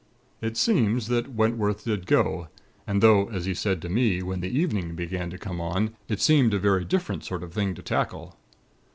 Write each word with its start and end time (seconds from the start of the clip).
"It 0.41 0.57
seems 0.57 1.09
that 1.09 1.31
Wentworth 1.35 1.85
did 1.85 2.07
go; 2.07 2.47
and 2.87 3.03
though, 3.03 3.29
as 3.29 3.45
he 3.45 3.53
said 3.53 3.83
to 3.83 3.87
me, 3.89 4.23
when 4.23 4.39
the 4.39 4.49
evening 4.49 4.95
began 4.95 5.29
to 5.29 5.37
come 5.37 5.61
on, 5.61 5.95
it 6.09 6.19
seemed 6.19 6.55
a 6.55 6.59
very 6.59 6.83
different 6.85 7.23
sort 7.23 7.43
of 7.43 7.53
thing 7.53 7.75
to 7.75 7.83
tackle. 7.83 8.35